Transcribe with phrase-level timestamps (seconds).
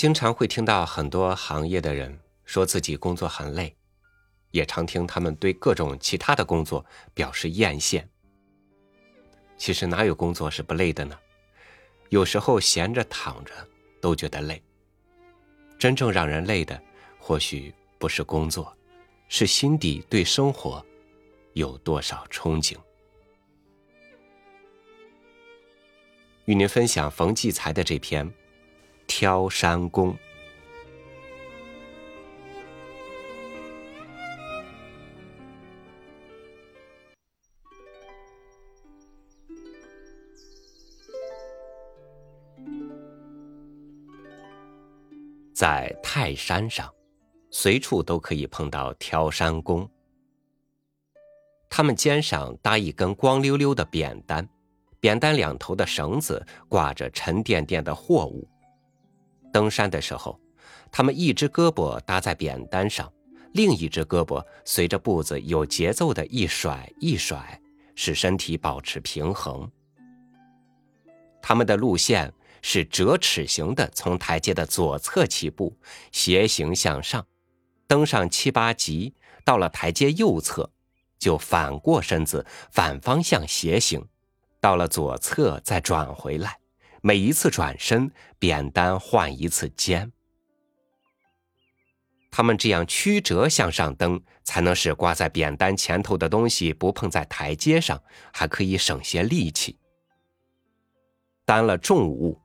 [0.00, 3.76] 经常会听到很多行业的人说自己工作很累，
[4.50, 8.02] 也常听他们对各种其他的工作表示艳羡。
[9.58, 11.18] 其实哪有工作是不累的呢？
[12.08, 13.52] 有时候闲着躺着
[14.00, 14.62] 都觉得累。
[15.78, 16.82] 真正让人累的，
[17.18, 18.74] 或许不是工作，
[19.28, 20.82] 是心底对生活
[21.52, 22.74] 有多少憧憬。
[26.46, 28.26] 与您分享冯骥才的这篇
[29.20, 30.14] 《挑山工》。
[45.52, 46.90] 在泰山上，
[47.50, 49.86] 随处都可以碰到挑山工。
[51.68, 54.48] 他们肩上搭一根光溜溜的扁担。
[54.98, 58.48] 扁担两头的绳子挂着沉甸甸的货物。
[59.52, 60.38] 登山的时候，
[60.90, 63.12] 他们一只胳膊搭在扁担上，
[63.52, 67.60] 另一只胳膊随着步子有节奏的一甩一甩，
[67.94, 69.70] 使身体保持平衡。
[71.42, 75.74] 他们的路线是折尺形的，从台阶的左侧起步，
[76.12, 77.26] 斜行向上，
[77.86, 79.14] 登上七八级，
[79.44, 80.70] 到了台阶右侧，
[81.18, 84.06] 就反过身子，反方向斜行。
[84.60, 86.58] 到了左侧再转回来，
[87.00, 90.12] 每一次转身，扁担换一次肩。
[92.30, 98.00] 他们这样曲折向上登，才能使挂在扁担前头的东西不碰在台阶上，
[98.32, 99.78] 还可以省些力气。
[101.44, 102.40] 担了重物，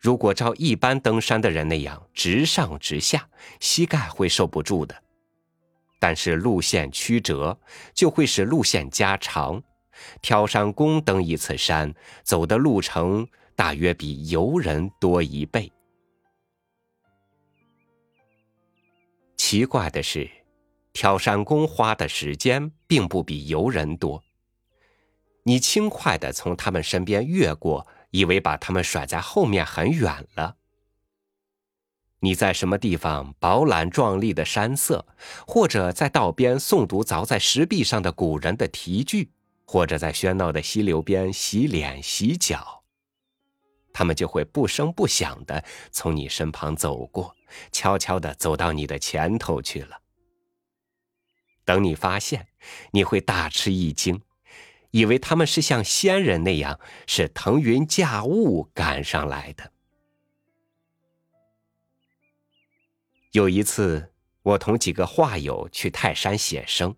[0.00, 3.28] 如果照一般登山的人那样直上直下，
[3.60, 5.02] 膝盖会受不住的。
[6.00, 7.60] 但是路线曲折，
[7.94, 9.62] 就会使路线加长。
[10.20, 13.28] 挑山工登一次山，走的路程
[13.62, 15.70] 大约比游人多一倍。
[19.36, 20.28] 奇怪的是，
[20.92, 24.20] 挑山工花的时间并不比游人多。
[25.44, 30.56] 你轻快的从他们身边越过，以为把他们甩在后面很远了。
[32.18, 35.06] 你在什么地方饱览壮丽的山色，
[35.46, 39.30] 或者在道边诵读凿在石壁上的古人的题句。
[39.64, 42.81] 或者在喧闹的溪流边洗脸洗脚，
[43.92, 47.36] 他们就会不声不响的从你身旁走过，
[47.70, 50.00] 悄悄的走到你的前头去了。
[51.64, 52.48] 等你发现，
[52.92, 54.20] 你会大吃一惊，
[54.90, 59.70] 以为他们是像仙人那样，是腾云驾雾赶上来的。
[63.30, 66.94] 有一次，我同几个画友去泰山写生，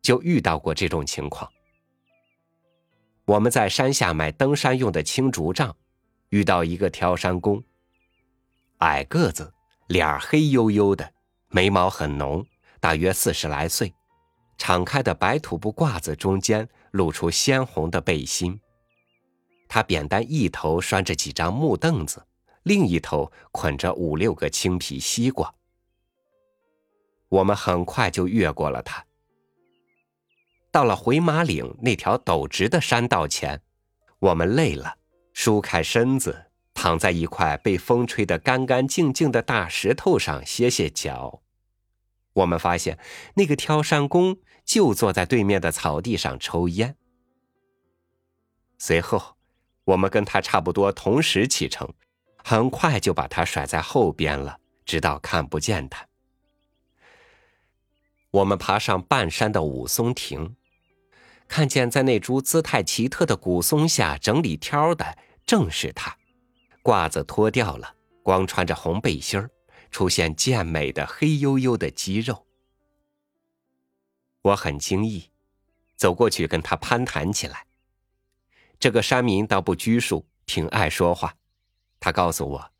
[0.00, 1.50] 就遇到过这种情况。
[3.26, 5.76] 我们在山下买登山用的青竹杖，
[6.30, 7.62] 遇到一个挑山工。
[8.78, 9.52] 矮个子，
[9.88, 11.12] 脸黑黝黝的，
[11.48, 12.44] 眉毛很浓，
[12.80, 13.92] 大约四十来岁。
[14.56, 18.60] 敞开的白土布褂子中间露出鲜红的背心。
[19.68, 22.26] 他扁担一头拴着几张木凳子，
[22.64, 25.54] 另一头捆着五六个青皮西瓜。
[27.28, 29.04] 我们很快就越过了他。
[30.70, 33.62] 到了回马岭那条陡直的山道前，
[34.18, 34.97] 我们累了，
[35.40, 41.42] 舒开身子，躺在一块被风吹得干干净净的大石头上歇歇脚。
[42.32, 42.98] 我们发现
[43.36, 46.96] 那个挑山工就坐在对面的草地上抽烟。
[48.78, 49.36] 随后，
[49.84, 51.88] 我们跟他差不多同时启程，
[52.38, 56.04] 很快就把他甩在后边了，直到看不见他。
[58.32, 60.56] 我们爬上半山的武松亭。
[61.46, 65.16] 看见在那株姿态奇特的古松下整理挑的
[65.48, 66.14] 正是他，
[66.82, 69.50] 褂子脱掉了，光穿着红背心儿，
[69.90, 72.46] 出现健美的黑黝黝的肌肉。
[74.42, 75.30] 我很惊异，
[75.96, 77.64] 走过去跟他攀谈起来。
[78.78, 81.34] 这个山民倒不拘束，挺爱说话。
[81.98, 82.70] 他告诉我，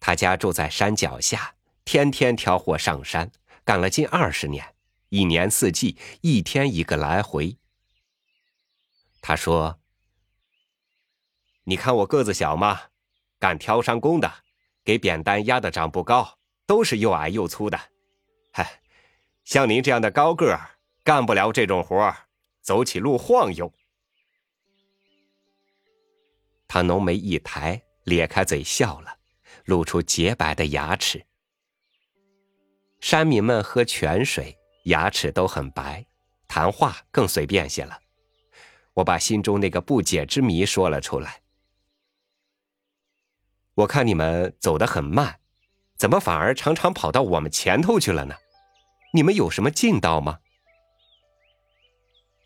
[0.00, 1.54] 他家住在山脚下，
[1.84, 3.30] 天天挑货上山，
[3.64, 4.74] 干了近二十年，
[5.10, 7.56] 一年四季，一天一个来回。
[9.20, 9.78] 他说
[11.68, 12.80] ：“你看我个子小吗？
[13.38, 14.32] 干挑山工的，
[14.82, 17.78] 给扁担压的长不高，都是又矮又粗的。
[18.54, 18.80] 嗨，
[19.44, 22.16] 像您这样的高个儿，干不了这种活儿，
[22.62, 23.70] 走起路晃悠。”
[26.66, 29.18] 他浓眉一抬，咧开嘴笑了，
[29.66, 31.22] 露出洁白的牙齿。
[32.98, 36.06] 山民们喝泉水，牙齿都很白，
[36.48, 38.00] 谈话更随便些了。
[38.94, 41.42] 我把心中那个不解之谜说了出来。
[43.78, 45.38] 我看你们走得很慢，
[45.96, 48.34] 怎么反而常常跑到我们前头去了呢？
[49.14, 50.40] 你们有什么劲道吗？”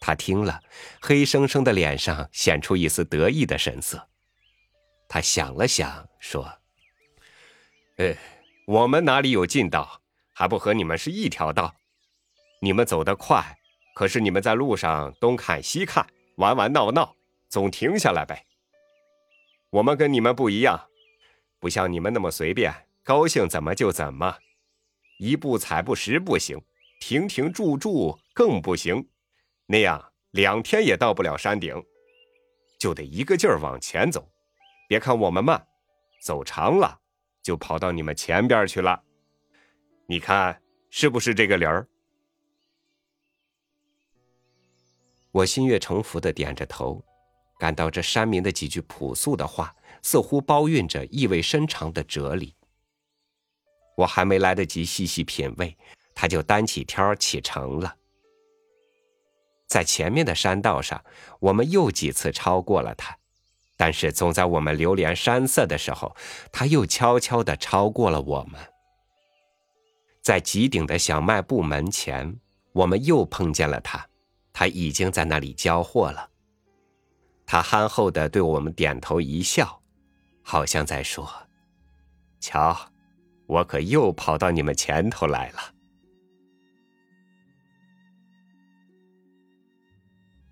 [0.00, 0.62] 他听了，
[1.02, 4.08] 黑生生的脸上显出一丝得意的神色。
[5.06, 6.50] 他想了想，说
[7.98, 8.14] ：“呃，
[8.66, 10.00] 我们哪里有劲道，
[10.32, 11.74] 还不和你们是一条道？
[12.62, 13.58] 你们走得快，
[13.94, 17.14] 可是你们在路上东看西看，玩玩闹闹，
[17.50, 18.46] 总停下来呗。
[19.68, 20.88] 我们跟你们不一样，
[21.60, 22.72] 不像你们那么随便，
[23.02, 24.36] 高兴怎么就怎么，
[25.18, 26.60] 一步踩不实不行，
[27.00, 29.08] 停停住住更不行。”
[29.66, 31.74] 那样两天也到不了山顶，
[32.78, 34.26] 就得一个劲儿往前走。
[34.88, 35.66] 别看我们慢，
[36.22, 36.98] 走长了
[37.42, 39.02] 就跑到你们前边去了。
[40.06, 41.86] 你看是不是这个理儿？
[45.30, 47.04] 我心悦诚服的点着头，
[47.58, 52.54] 感到这山民的几句朴素的话，似乎包蕴着意味深长的哲理。
[53.96, 55.76] 我还没来得及细细品味，
[56.14, 57.96] 他就担起挑启程了。
[59.66, 61.04] 在前面的山道上，
[61.40, 63.18] 我们又几次超过了他，
[63.76, 66.16] 但是总在我们流连山色的时候，
[66.50, 68.60] 他又悄悄地超过了我们。
[70.22, 72.38] 在极顶的小卖部门前，
[72.72, 74.08] 我们又碰见了他，
[74.52, 76.30] 他已经在那里交货了。
[77.44, 79.77] 他憨厚地对我们点头一笑，
[80.50, 81.30] 好像在说
[82.40, 82.74] ：“瞧，
[83.46, 85.74] 我可又跑到你们前头来了。”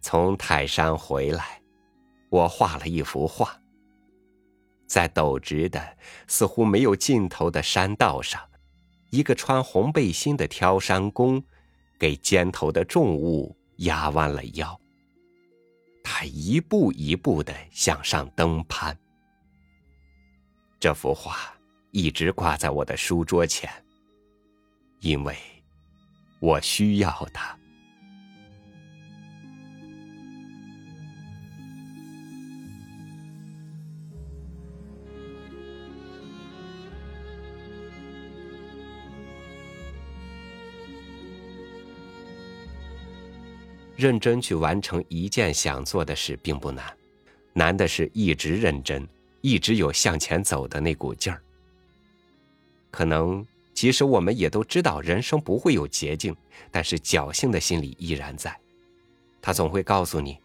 [0.03, 1.63] 从泰山回来，
[2.29, 3.59] 我画了一幅画。
[4.87, 5.97] 在陡直的、
[6.27, 8.51] 似乎没有尽头的山道上，
[9.09, 11.43] 一个穿红背心的挑山工，
[11.99, 14.79] 给肩头的重物压弯了腰。
[16.05, 18.95] 他一步一步的向上登攀。
[20.79, 21.37] 这幅画
[21.91, 23.69] 一直挂在我的书桌前，
[25.01, 25.37] 因为
[26.39, 27.59] 我需要它。
[43.97, 46.95] 认真去完成一件想做的事并不难，
[47.55, 49.09] 难的是一直认真，
[49.47, 51.41] 一直有向前走的那股劲儿。
[52.91, 56.35] 可能即使我们也都知道人生不会有捷径，
[56.73, 58.59] 但是侥幸的心理依然在，
[59.41, 60.37] 他总会告诉你，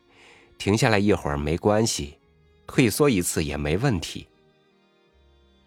[0.59, 2.19] 停下来一会儿没关系，
[2.68, 4.27] 退缩一次也没问题。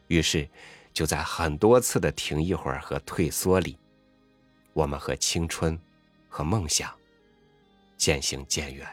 [0.07, 0.49] 于是，
[0.93, 3.77] 就在很多次的停一会儿和退缩里，
[4.75, 5.77] 我们和青春，
[6.29, 6.89] 和梦想。
[7.97, 8.87] 渐行渐远。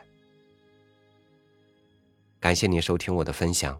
[2.39, 3.79] 感谢您收听我的分享，